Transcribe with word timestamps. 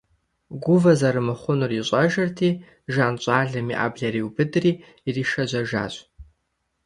Гувэ 0.63 0.91
зэрымыхъунур 0.99 1.71
ищӀэжырти, 1.79 2.49
Жан 2.93 3.15
щӀалэм 3.23 3.67
и 3.73 3.75
Ӏэблэр 3.79 4.15
иубыдри 4.19 4.71
иришэжьэжащ. 5.07 5.93